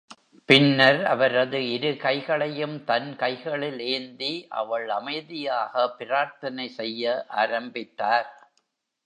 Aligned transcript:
பின்னர் 0.49 1.03
அவரது 1.03 1.59
இரு 1.71 1.97
கைகளையும் 1.97 2.83
தன் 2.83 3.15
கைகளில் 3.15 3.79
ஏந்தி 3.89 4.47
அவள் 4.49 4.89
அமைதியாக 4.89 5.87
பிரார்த்தனை 5.97 6.67
செய்ய 6.69 7.05
ஆரம்பித்தார். 7.27 8.29